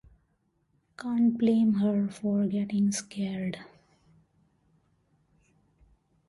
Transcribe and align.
Can’t 0.97 1.37
blame 1.37 1.75
her 1.75 2.07
for 2.09 2.47
getting 2.47 2.91
scared! 2.91 3.59